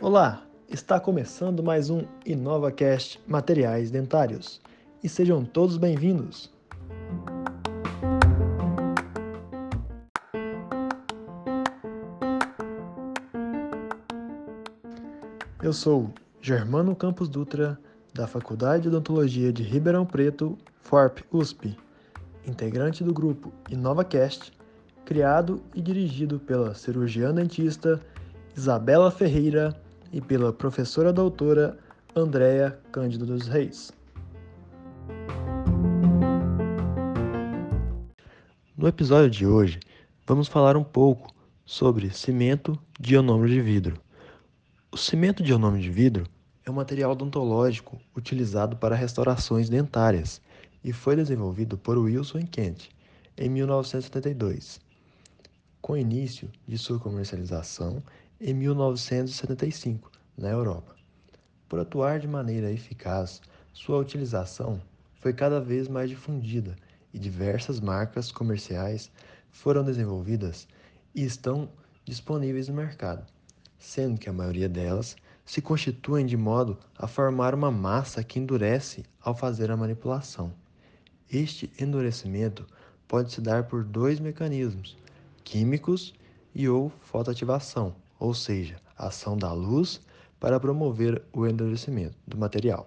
[0.00, 4.58] Olá, está começando mais um InovaCast Materiais Dentários
[5.04, 6.50] e sejam todos bem-vindos.
[15.62, 17.78] Eu sou Germano Campos Dutra,
[18.14, 21.76] da Faculdade de Odontologia de Ribeirão Preto, FORP USP,
[22.46, 24.56] integrante do grupo InovaCast,
[25.08, 27.98] criado e dirigido pela cirurgiã dentista
[28.54, 29.74] Isabela Ferreira
[30.12, 31.78] e pela professora doutora
[32.14, 33.90] Andréa Cândido dos Reis.
[38.76, 39.80] No episódio de hoje,
[40.26, 43.98] vamos falar um pouco sobre cimento de ionômero de vidro.
[44.92, 46.26] O cimento de ionômero de vidro
[46.66, 50.38] é um material odontológico utilizado para restaurações dentárias
[50.84, 52.90] e foi desenvolvido por Wilson Kent
[53.38, 54.86] em 1972,
[55.88, 58.02] com início de sua comercialização
[58.38, 60.94] em 1975, na Europa.
[61.66, 63.40] Por atuar de maneira eficaz,
[63.72, 64.82] sua utilização
[65.14, 66.76] foi cada vez mais difundida
[67.10, 69.10] e diversas marcas comerciais
[69.50, 70.68] foram desenvolvidas
[71.14, 71.70] e estão
[72.04, 73.24] disponíveis no mercado,
[73.78, 79.06] sendo que a maioria delas se constituem de modo a formar uma massa que endurece
[79.22, 80.52] ao fazer a manipulação.
[81.32, 82.66] Este endurecimento
[83.08, 84.94] pode se dar por dois mecanismos,
[85.48, 86.14] químicos
[86.54, 90.00] e ou fotoativação ou seja, ação da luz
[90.40, 92.86] para promover o endurecimento do material.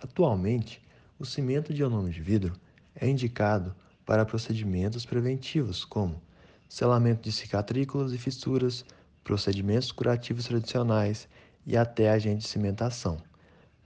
[0.00, 0.80] Atualmente,
[1.18, 2.54] o cimento de ionômero de vidro
[2.94, 3.74] é indicado
[4.06, 6.20] para procedimentos preventivos como
[6.68, 8.84] selamento de cicatrículas e fissuras,
[9.22, 11.28] procedimentos curativos tradicionais
[11.66, 13.18] e até agente de cimentação.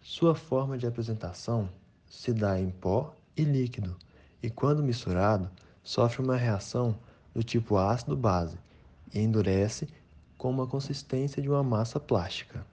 [0.02, 1.68] Sua forma de apresentação
[2.06, 3.96] se dá em pó e líquido,
[4.42, 5.50] e quando misturado,
[5.82, 6.98] sofre uma reação
[7.38, 8.58] do tipo ácido-base
[9.14, 9.86] e endurece
[10.36, 12.66] com uma consistência de uma massa plástica.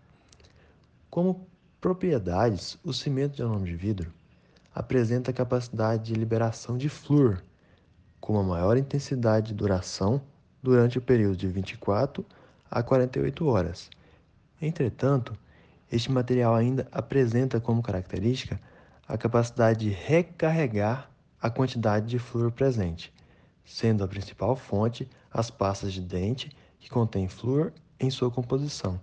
[1.07, 1.47] Como
[1.79, 4.11] propriedades, o cimento de ionômero de vidro
[4.73, 7.43] apresenta a capacidade de liberação de flúor,
[8.19, 10.19] com uma maior intensidade de duração
[10.63, 12.25] durante o período de 24
[12.69, 13.91] a 48 horas.
[14.59, 15.37] Entretanto,
[15.91, 18.59] este material ainda apresenta como característica
[19.07, 21.07] a capacidade de recarregar
[21.39, 23.13] a quantidade de flúor presente,
[23.65, 28.99] sendo a principal fonte as pastas de dente que contém flúor em sua composição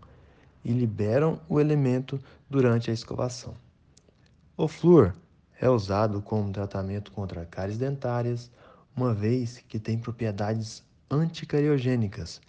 [0.65, 3.55] e liberam o elemento durante a escovação.
[4.57, 5.15] O flúor
[5.61, 8.51] é usado como tratamento contra cáries dentárias,
[8.95, 12.41] uma vez que tem propriedades anticariogênicas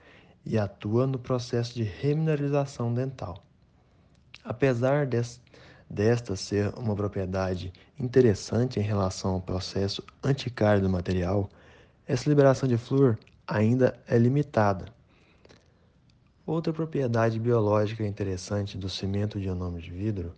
[0.45, 3.43] e atua no processo de remineralização dental.
[4.43, 5.07] Apesar
[5.89, 11.49] desta ser uma propriedade interessante em relação ao processo anticário do material,
[12.07, 14.85] essa liberação de flúor ainda é limitada
[16.45, 20.35] Outra propriedade biológica interessante do cimento de ionômero de vidro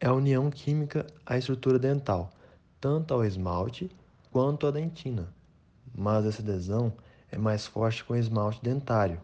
[0.00, 2.32] é a união química à estrutura dental,
[2.80, 3.88] tanto ao esmalte
[4.32, 5.32] quanto à dentina.
[5.94, 6.92] Mas essa adesão
[7.30, 9.20] é mais forte com o esmalte dentário,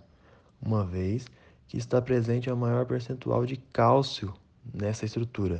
[0.65, 1.27] uma vez
[1.67, 4.33] que está presente um maior percentual de cálcio
[4.73, 5.59] nessa estrutura.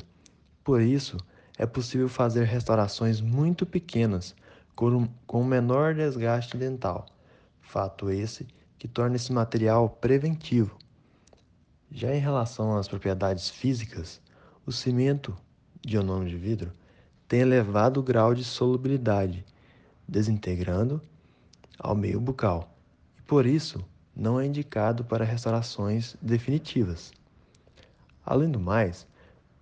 [0.63, 1.17] Por isso,
[1.59, 4.37] é possível fazer restaurações muito pequenas
[4.75, 7.07] com menor desgaste dental.
[7.61, 8.47] Fato esse
[8.79, 10.77] que torna esse material preventivo.
[11.91, 14.21] Já em relação às propriedades físicas,
[14.67, 15.37] o cimento
[15.81, 16.73] de ionômero de vidro
[17.29, 19.45] tem elevado grau de solubilidade,
[20.09, 21.01] desintegrando
[21.79, 22.75] ao meio bucal,
[23.19, 23.85] e por isso
[24.15, 27.13] não é indicado para restaurações definitivas.
[28.25, 29.07] Além do mais,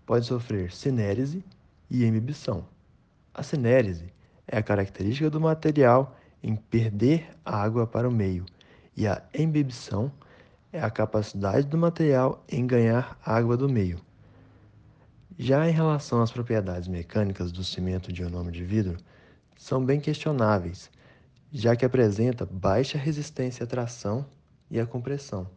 [0.05, 1.45] pode sofrer cinérese
[1.89, 2.67] e embibição.
[3.33, 4.13] A cinérese
[4.51, 8.45] é a característica do material em perder água para o meio
[8.97, 10.11] e a embebição
[10.73, 14.01] é a capacidade do material em ganhar água do meio.
[15.39, 18.99] Já em relação às propriedades mecânicas do cimento de ionômero de vidro,
[19.57, 20.91] são bem questionáveis,
[21.53, 24.27] já que apresenta baixa resistência à tração
[24.69, 25.49] e à compressão.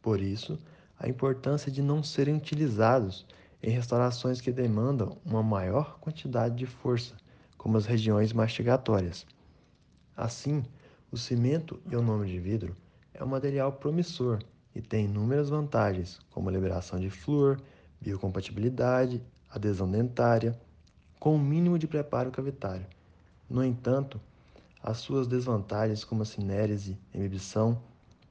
[0.00, 0.58] Por isso,
[0.98, 3.26] a importância de não serem utilizados
[3.62, 7.14] em restaurações que demandam uma maior quantidade de força,
[7.60, 9.26] como as regiões mastigatórias.
[10.16, 10.64] Assim,
[11.12, 12.74] o cimento ionômero de vidro
[13.12, 14.38] é um material promissor
[14.74, 17.60] e tem inúmeras vantagens, como a liberação de flúor,
[18.00, 20.58] biocompatibilidade, adesão dentária,
[21.18, 22.86] com o mínimo de preparo cavitário.
[23.48, 24.18] No entanto,
[24.82, 27.78] as suas desvantagens, como a cinérese, emibição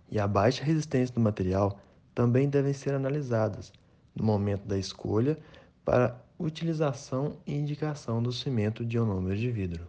[0.10, 1.80] e a baixa resistência do material,
[2.16, 3.72] também devem ser analisadas
[4.16, 5.38] no momento da escolha
[5.86, 9.86] para utilização e indicação do cimento dionômero de vidro.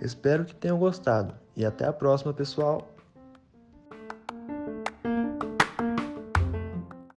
[0.00, 2.93] Espero que tenham gostado e até a próxima, pessoal!